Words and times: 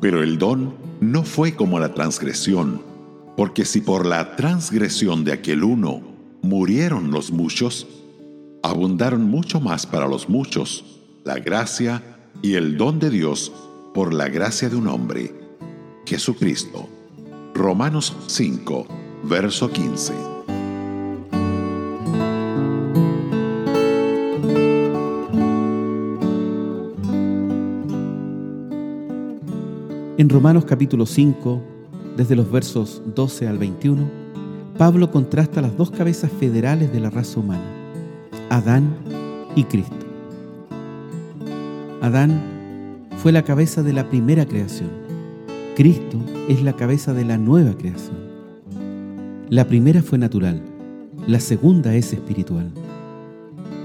Pero 0.00 0.22
el 0.22 0.38
don 0.38 0.74
no 1.00 1.24
fue 1.24 1.54
como 1.54 1.80
la 1.80 1.94
transgresión, 1.94 2.82
porque 3.36 3.64
si 3.64 3.80
por 3.80 4.06
la 4.06 4.36
transgresión 4.36 5.24
de 5.24 5.32
aquel 5.32 5.64
uno 5.64 6.02
murieron 6.42 7.10
los 7.10 7.30
muchos, 7.30 7.86
abundaron 8.62 9.24
mucho 9.24 9.60
más 9.60 9.86
para 9.86 10.06
los 10.06 10.28
muchos 10.28 10.84
la 11.24 11.38
gracia 11.38 12.02
y 12.42 12.54
el 12.54 12.76
don 12.76 12.98
de 12.98 13.10
Dios 13.10 13.52
por 13.92 14.14
la 14.14 14.28
gracia 14.28 14.68
de 14.68 14.76
un 14.76 14.86
hombre, 14.86 15.34
Jesucristo. 16.06 16.88
Romanos 17.54 18.16
5, 18.28 18.86
verso 19.24 19.70
15. 19.70 20.37
En 30.18 30.28
Romanos 30.28 30.64
capítulo 30.64 31.06
5, 31.06 31.62
desde 32.16 32.34
los 32.34 32.50
versos 32.50 33.02
12 33.14 33.46
al 33.46 33.56
21, 33.56 34.10
Pablo 34.76 35.12
contrasta 35.12 35.62
las 35.62 35.76
dos 35.76 35.92
cabezas 35.92 36.32
federales 36.32 36.92
de 36.92 36.98
la 36.98 37.08
raza 37.08 37.38
humana, 37.38 37.62
Adán 38.50 38.96
y 39.54 39.62
Cristo. 39.62 39.94
Adán 42.02 43.06
fue 43.18 43.30
la 43.30 43.44
cabeza 43.44 43.84
de 43.84 43.92
la 43.92 44.10
primera 44.10 44.44
creación. 44.44 44.90
Cristo 45.76 46.18
es 46.48 46.64
la 46.64 46.72
cabeza 46.72 47.14
de 47.14 47.24
la 47.24 47.38
nueva 47.38 47.78
creación. 47.78 48.18
La 49.50 49.68
primera 49.68 50.02
fue 50.02 50.18
natural, 50.18 50.60
la 51.28 51.38
segunda 51.38 51.94
es 51.94 52.12
espiritual. 52.12 52.72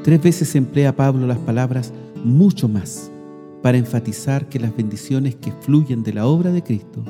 Tres 0.04 0.24
veces 0.24 0.56
emplea 0.56 0.96
Pablo 0.96 1.28
las 1.28 1.38
palabras 1.38 1.94
mucho 2.24 2.68
más 2.68 3.13
para 3.64 3.78
enfatizar 3.78 4.50
que 4.50 4.60
las 4.60 4.76
bendiciones 4.76 5.36
que 5.36 5.54
fluyen 5.54 6.04
de 6.04 6.14
la 6.14 6.28
obra 6.28 6.52
de 6.52 6.62
Cristo 6.62 7.02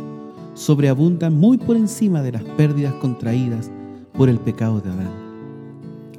sobreabundan 0.53 1.35
muy 1.35 1.57
por 1.57 1.75
encima 1.75 2.21
de 2.21 2.31
las 2.31 2.43
pérdidas 2.43 2.93
contraídas 2.93 3.71
por 4.15 4.29
el 4.29 4.37
pecado 4.37 4.79
de 4.79 4.91
Adán. 4.91 5.11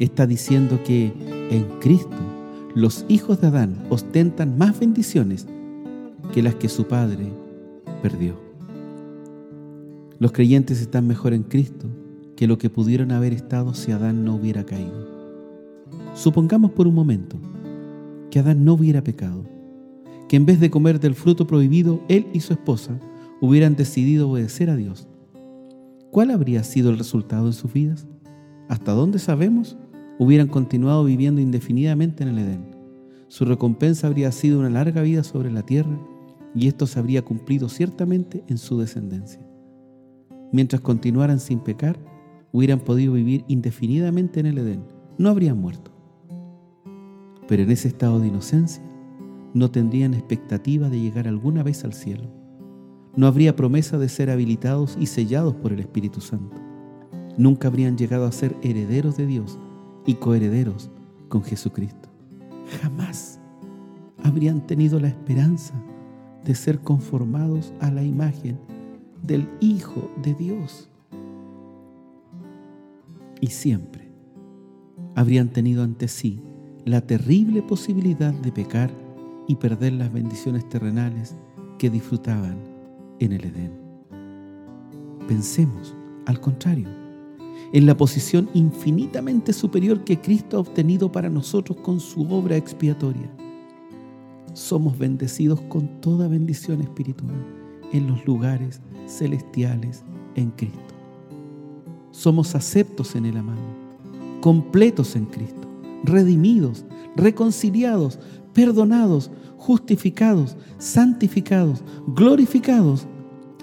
Está 0.00 0.26
diciendo 0.26 0.80
que 0.84 1.12
en 1.50 1.62
Cristo 1.80 2.16
los 2.74 3.06
hijos 3.08 3.40
de 3.40 3.46
Adán 3.46 3.86
ostentan 3.90 4.58
más 4.58 4.80
bendiciones 4.80 5.46
que 6.32 6.42
las 6.42 6.56
que 6.56 6.68
su 6.68 6.88
padre 6.88 7.28
perdió. 8.02 8.34
Los 10.18 10.32
creyentes 10.32 10.80
están 10.80 11.06
mejor 11.06 11.32
en 11.32 11.44
Cristo 11.44 11.86
que 12.34 12.48
lo 12.48 12.58
que 12.58 12.70
pudieron 12.70 13.12
haber 13.12 13.32
estado 13.32 13.72
si 13.72 13.92
Adán 13.92 14.24
no 14.24 14.34
hubiera 14.34 14.64
caído. 14.64 15.06
Supongamos 16.16 16.72
por 16.72 16.88
un 16.88 16.94
momento 16.96 17.36
que 18.32 18.40
Adán 18.40 18.64
no 18.64 18.74
hubiera 18.74 19.04
pecado 19.04 19.53
que 20.28 20.36
en 20.36 20.46
vez 20.46 20.60
de 20.60 20.70
comer 20.70 21.00
del 21.00 21.14
fruto 21.14 21.46
prohibido, 21.46 22.02
él 22.08 22.26
y 22.32 22.40
su 22.40 22.52
esposa 22.52 22.98
hubieran 23.40 23.76
decidido 23.76 24.30
obedecer 24.30 24.70
a 24.70 24.76
Dios. 24.76 25.08
¿Cuál 26.10 26.30
habría 26.30 26.62
sido 26.64 26.90
el 26.90 26.98
resultado 26.98 27.46
en 27.46 27.52
sus 27.52 27.72
vidas? 27.72 28.06
¿Hasta 28.68 28.92
dónde 28.92 29.18
sabemos? 29.18 29.76
Hubieran 30.18 30.48
continuado 30.48 31.04
viviendo 31.04 31.40
indefinidamente 31.40 32.22
en 32.22 32.30
el 32.30 32.38
Edén. 32.38 32.64
Su 33.28 33.44
recompensa 33.44 34.06
habría 34.06 34.30
sido 34.32 34.60
una 34.60 34.70
larga 34.70 35.02
vida 35.02 35.24
sobre 35.24 35.50
la 35.50 35.62
tierra 35.62 35.98
y 36.54 36.68
esto 36.68 36.86
se 36.86 36.98
habría 36.98 37.22
cumplido 37.22 37.68
ciertamente 37.68 38.44
en 38.46 38.58
su 38.58 38.78
descendencia. 38.78 39.44
Mientras 40.52 40.80
continuaran 40.80 41.40
sin 41.40 41.58
pecar, 41.58 41.98
hubieran 42.52 42.78
podido 42.78 43.14
vivir 43.14 43.44
indefinidamente 43.48 44.38
en 44.38 44.46
el 44.46 44.58
Edén. 44.58 44.84
No 45.18 45.30
habrían 45.30 45.60
muerto. 45.60 45.90
Pero 47.48 47.64
en 47.64 47.72
ese 47.72 47.88
estado 47.88 48.20
de 48.20 48.28
inocencia, 48.28 48.84
no 49.54 49.70
tendrían 49.70 50.12
expectativa 50.12 50.90
de 50.90 51.00
llegar 51.00 51.26
alguna 51.28 51.62
vez 51.62 51.84
al 51.84 51.94
cielo. 51.94 52.28
No 53.16 53.28
habría 53.28 53.54
promesa 53.54 53.96
de 53.96 54.08
ser 54.08 54.28
habilitados 54.28 54.98
y 55.00 55.06
sellados 55.06 55.54
por 55.54 55.72
el 55.72 55.78
Espíritu 55.78 56.20
Santo. 56.20 56.60
Nunca 57.38 57.68
habrían 57.68 57.96
llegado 57.96 58.26
a 58.26 58.32
ser 58.32 58.56
herederos 58.62 59.16
de 59.16 59.26
Dios 59.26 59.58
y 60.04 60.14
coherederos 60.14 60.90
con 61.28 61.44
Jesucristo. 61.44 62.08
Jamás 62.82 63.40
habrían 64.22 64.66
tenido 64.66 64.98
la 64.98 65.08
esperanza 65.08 65.74
de 66.44 66.54
ser 66.54 66.80
conformados 66.80 67.72
a 67.80 67.90
la 67.90 68.02
imagen 68.02 68.58
del 69.22 69.48
Hijo 69.60 70.10
de 70.22 70.34
Dios. 70.34 70.90
Y 73.40 73.48
siempre 73.48 74.10
habrían 75.14 75.50
tenido 75.50 75.84
ante 75.84 76.08
sí 76.08 76.42
la 76.84 77.00
terrible 77.00 77.62
posibilidad 77.62 78.34
de 78.34 78.52
pecar 78.52 79.03
y 79.46 79.56
perder 79.56 79.94
las 79.94 80.12
bendiciones 80.12 80.68
terrenales 80.68 81.34
que 81.78 81.90
disfrutaban 81.90 82.56
en 83.20 83.32
el 83.32 83.44
Edén. 83.44 83.72
Pensemos, 85.28 85.94
al 86.26 86.40
contrario, 86.40 86.88
en 87.72 87.86
la 87.86 87.96
posición 87.96 88.48
infinitamente 88.54 89.52
superior 89.52 90.04
que 90.04 90.20
Cristo 90.20 90.56
ha 90.56 90.60
obtenido 90.60 91.10
para 91.10 91.28
nosotros 91.28 91.78
con 91.78 92.00
su 92.00 92.22
obra 92.32 92.56
expiatoria. 92.56 93.30
Somos 94.52 94.98
bendecidos 94.98 95.60
con 95.62 96.00
toda 96.00 96.28
bendición 96.28 96.80
espiritual 96.80 97.34
en 97.92 98.06
los 98.06 98.24
lugares 98.26 98.80
celestiales 99.06 100.04
en 100.36 100.50
Cristo. 100.50 100.80
Somos 102.10 102.54
aceptos 102.54 103.16
en 103.16 103.26
el 103.26 103.36
amado, 103.36 103.62
completos 104.40 105.16
en 105.16 105.26
Cristo, 105.26 105.68
redimidos, 106.04 106.84
reconciliados, 107.16 108.18
perdonados, 108.54 109.30
justificados, 109.58 110.56
santificados, 110.78 111.82
glorificados 112.06 113.06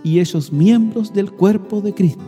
y 0.04 0.20
ellos 0.20 0.52
miembros 0.52 1.14
del 1.14 1.32
cuerpo 1.32 1.82
de 1.82 1.94
Cristo. 1.94 2.24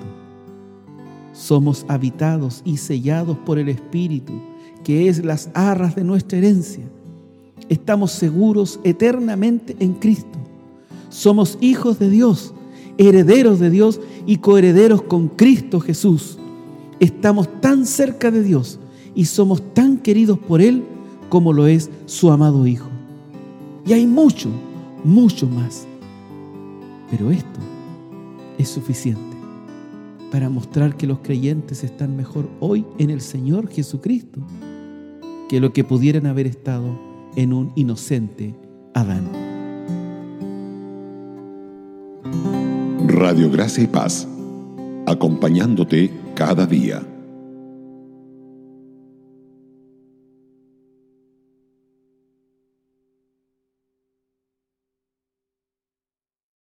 Somos 1.34 1.85
habitados 1.88 2.62
y 2.63 2.78
sellados 2.78 3.38
por 3.40 3.57
el 3.57 3.69
Espíritu, 3.69 4.34
que 4.84 5.09
es 5.09 5.24
las 5.24 5.50
arras 5.53 5.96
de 5.96 6.03
nuestra 6.03 6.38
herencia. 6.38 6.84
Estamos 7.69 8.12
seguros 8.12 8.80
eternamente 8.84 9.75
en 9.80 9.94
Cristo. 9.94 10.38
Somos 11.09 11.57
hijos 11.62 11.97
de 12.00 12.09
Dios, 12.09 12.53
herederos 12.97 13.59
de 13.59 13.69
Dios 13.69 14.00
y 14.25 14.38
coherederos 14.38 15.01
con 15.01 15.30
Cristo 15.30 15.80
Jesús. 15.80 16.38
Estamos 17.00 17.50
tan 17.62 17.85
cerca 17.85 18.30
de 18.30 18.44
Dios 18.44 18.80
y 19.16 19.25
somos 19.25 19.74
tan 19.74 19.97
queridos 19.97 20.38
por 20.38 20.62
Él 20.62 20.84
como 21.33 21.51
lo 21.51 21.66
es 21.66 21.89
su 22.05 22.29
amado 22.29 22.67
Hijo. 22.67 22.91
Y 23.88 23.94
hay 23.94 24.05
mucho, 24.05 24.49
mucho 25.03 25.47
más. 25.47 25.88
Pero 27.09 27.31
esto 27.31 27.59
es 28.59 28.69
suficiente 28.69 29.35
para 30.31 30.47
mostrar 30.49 30.95
que 30.95 31.07
los 31.07 31.21
creyentes 31.23 31.83
están 31.83 32.16
mejor 32.16 32.47
hoy 32.59 32.85
en 32.99 33.09
el 33.09 33.19
Señor 33.19 33.67
Jesucristo 33.67 34.41
que 35.49 35.59
lo 35.59 35.73
que 35.73 35.83
pudieran 35.83 36.27
haber 36.27 36.45
estado 36.45 36.99
en 37.35 37.51
un 37.51 37.71
inocente 37.73 38.53
Adán. 38.94 39.27
Radio 43.07 43.50
Gracia 43.50 43.83
y 43.83 43.88
Paz, 43.88 44.27
acompañándote 45.07 46.11
cada 46.35 46.67
día. 46.67 47.01